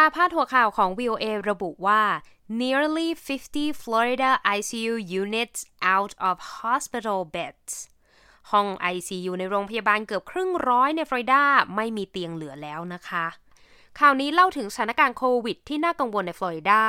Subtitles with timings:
[0.00, 2.02] ค่ะพาดหัวข่าวของ VOA ระบุว่า
[2.60, 3.08] nearly
[3.46, 5.60] 50 Florida ICU units
[5.94, 7.72] out of hospital beds
[8.50, 11.42] ห้อง ICU ในโรงพยาบาลเกือบครึ่งร้อยในฟลอริดา
[11.76, 13.26] ไม่มีเตียงเหลือแล้วนะคะ
[13.98, 16.82] ข่าวนี้เล่าถึงสถานการณ์โควิดที่น่ากังวลในฟลอริดา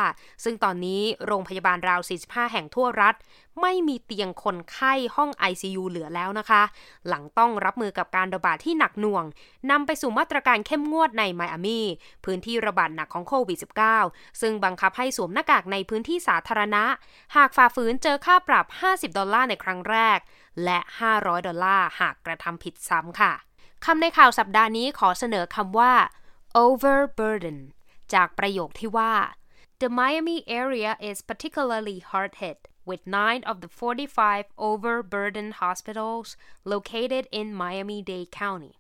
[0.43, 3.15] ซึ่งตอนนี้โรงพยาบาลราว 45 แห่งทั่วรัฐ
[3.61, 6.63] ไม่มีเตียงคนไข้ห้อง ICU เหลือแล้วนะคะ
[7.07, 9.23] หลังต้องรับมือกับการระบาดที่หนักหน่วง
[9.71, 11.81] นำไปสู่มาตรการเข้มงวดในไมอามี
[12.25, 13.57] พื้นที่ระบาดหนักของโควิด
[13.99, 16.83] -19 ซึ่งบังคับให้สวมหน้ากากในพื้นที่สาธารณะ
[17.35, 20.19] หากฝ่าฝืนเจอค่าปรับ 50 ดอลลาร์ในครั้งแรก
[20.63, 20.79] และ
[21.11, 23.33] 500 ดอลลาร์หากกระทำผิดซ้ำค่ะ
[23.85, 25.93] คำในข่าวสัปดาห์นี้ขอเสนอคำว่า
[26.53, 27.59] overburden
[28.13, 29.13] จากประโยคที่ว่า
[29.81, 32.59] The Miami area is particularly hard hit
[32.89, 36.27] with nine of the 45 overburdened hospitals
[36.73, 38.73] located in Miami-Dade County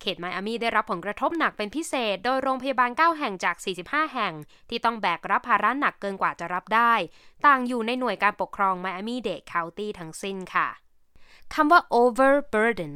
[0.00, 4.34] เขตไมอามีได้รับผลกระทบหนักเป็นพิเศษ โดยโรงพยาบาล 9 แห่งจาก 45 แห่ง
[4.68, 6.92] ที่ต้องแบกรับภาระหนักเกินกว่าจะรับได้
[7.46, 10.68] ต่างอยู่ในหน่วยการปกครองไมอามีเดดคาวตี้ทั้งสิ้นค่ะ
[11.54, 12.94] คำว่า overburden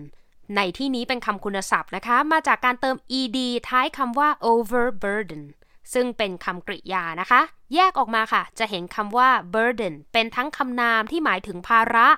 [0.56, 5.44] ในที่นี้เป็นคำคุณศัพท์นะคะ มาจากการเติม ed ท้ายคำว่า overburden
[5.92, 7.40] ซึ่งเป็นคำกริยานะคะ
[7.74, 12.08] แยกออกมาค่ะ จะเห็นคำว่า burden เป็นทั้งคำนามที่หมายถึงภาระ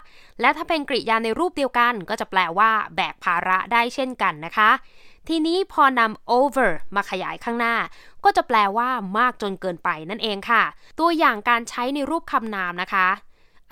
[0.41, 4.71] และถ้าเป็นกริยาในรูปเดียวกัน ก็จะแปลว่า แบกภาระได้เช่นกันนะคะ
[5.29, 7.75] ทีนี้พอนำ over มาขยายข้างหน้า
[8.25, 8.89] ก็จะแปลว่า
[9.19, 10.63] มากจนเกินไปนั่นเองค่ะ
[11.01, 13.09] ตัวอย่างการใช้ในรูปคำนามนะคะ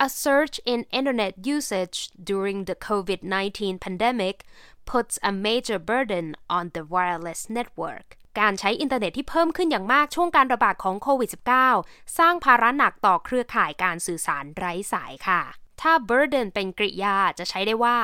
[0.06, 4.36] a surge in internet usage during the COVID-19 pandemic
[4.84, 8.06] puts a major burden on the wireless network
[8.40, 11.30] การใช้อินเทอร์เน็ตที่เพิ่มขึ้นอย่างมากช่วงการระบาดของโควิด
[11.74, 15.42] -19 สร้างภาระหนักต่อเครือข่ายการสื่อสารไร้สายค่ะ
[15.80, 17.98] ถ้า burden เป็นกริยาจะใช้ได้ว่า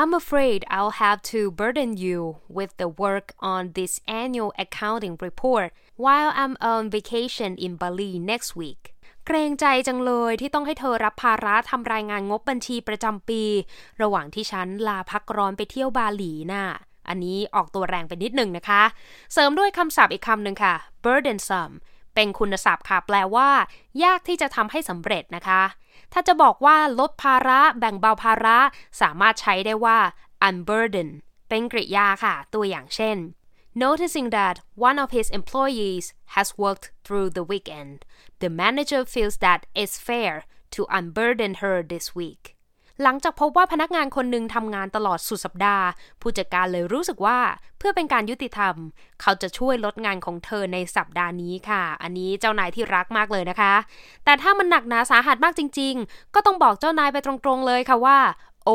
[0.00, 5.68] I'm afraid I'll have to burden you with the work on this annual accounting report
[6.04, 8.82] while I'm on vacation in Bali next week
[9.25, 13.43] เกรงใจจังเลยที่ต้องให้เธอรับภาระทำรายงานงบบัญชีประจำปี
[14.01, 16.65] ระหว่างที่ฉันลาพักร้อนไปเที่ยวบาหลีน่ะ
[17.09, 18.83] อันนี้ออกตัวแรงไปนิดหนึ่งนะคะ
[19.33, 20.73] เสริมด้วยคำศัพท์อีกคำหนึ่งค่ะ
[21.03, 21.75] burdensome
[22.15, 23.49] เป็นคุณศัพท์ค่ะแปลว่า
[24.03, 25.61] ยากที่จะทำให้สำเร็จนะคะ
[26.13, 28.57] ถ้าจะบอกว่าลดภาระ แบ่งเบาภาระ
[29.01, 29.97] สามารถใช้ได้ว่า
[30.47, 31.09] unburden
[31.49, 33.17] เป็นกริยาค่ะ ตัวอย่างเช่น
[33.77, 38.05] Noticing that one of his employees has worked through the weekend,
[38.39, 42.43] the manager feels that it's fair to unburden her this week.
[43.03, 45.85] หลังจากพบว่าพนักงานคนหนึ่งทำงานตลอดสุดสัปดาห์
[46.21, 47.39] ผู้จัดการเลยรู้สึกว่า
[47.77, 48.75] เพื่อเป็นการยุติธรรม
[49.21, 53.73] เขาจะช่วยลดงานของเธอในสัปดาห์นี้ค่ะ อันนี้เจ้านายที่รักมากเลยนะคะ
[54.25, 58.19] แต่ถ้ามันหนักหนาสาหัสมากจริง ๆ ก็ต้องบอกเจ้านายไปตรงๆเลยค่ะว่า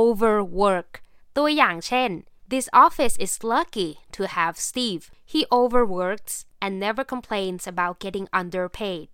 [0.00, 0.91] overwork
[1.37, 2.11] ตัวอย่างเช่น
[2.50, 5.12] This office is lucky to have Steve.
[5.25, 9.09] He overworks and never complains about getting underpaid.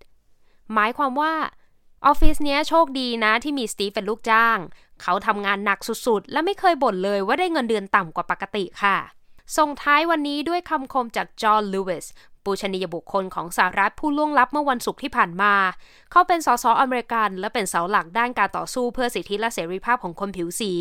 [0.73, 1.33] หมายความว่า
[2.05, 4.57] ออฟฟิศเนี้ยโชคดีนะที่มีสตีฟเป็นลูกจ้าง
[5.01, 8.97] เขาทำงานหนักสุดๆ และไม่เคยบ่นเลยว่าได้เงินเดือนต่ำกว่าปกติค่ะ
[9.57, 12.05] ส่งท้ายวันนี้ด้วยคำคมจากจอห์นลูอิส
[12.47, 15.53] ปูชนียบุคคลของสหรัฐผู้ล่วงลับเมื่อวันศุกร์ที่ผ่านมา
[16.11, 20.71] เขาเป็นสสอเมริกันและเป็นเสาหลักด้านการต่อสู้เพื่อสิทธิและเสรีภาพของคนผิวสี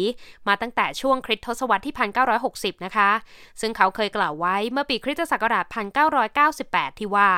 [0.49, 1.95] มาตั้งแต่ช่วงคริสตศตวรรษที่
[2.41, 3.11] 1960 นะคะ
[3.61, 5.67] ซึ่งเขาเคยกล่าวไว้เมื่อปีคริสตศักราช
[6.33, 7.31] 1998 ที่ว่า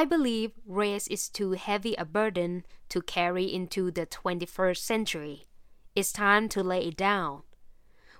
[0.00, 0.50] I believe
[0.82, 2.52] race is too heavy a burden
[2.92, 5.36] to carry into the 21st century.
[5.98, 7.32] It's time to lay it down.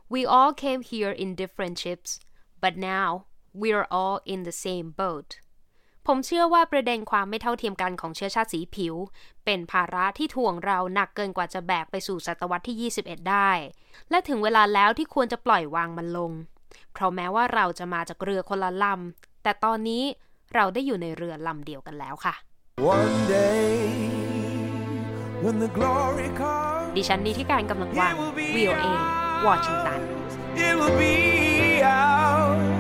[0.09, 2.11] We all came here in different ships,
[2.65, 3.28] but now
[3.61, 5.31] we're all in the same boat
[6.07, 8.95] ผมเชื่อว่าประเด็นความไม่เท่าเทียมกันของเชื้อชาติสีผิว
[9.45, 13.51] เป็นภาระที่ถ่วงเราหนักเกินกว่าจะแบกไปสู่ศตวรรษที่ 21 ได้
[14.11, 16.33] และถึงเวลาแล้วที่ควรจะปล่อยวางมันลง
[16.93, 20.05] เพราะแม้ว่าเราจะมาจากเรือคนละลำ แต่ตอนนี้
[20.55, 22.35] เราได้อยู่ในเรือลำเดียวกันแล้วค่ะ
[23.33, 23.69] day,
[26.97, 28.15] ดิฉันนี้ที่การกำลังวัง
[28.57, 28.87] VOA
[29.47, 30.01] วอชิงตัน
[31.81, 32.78] Oh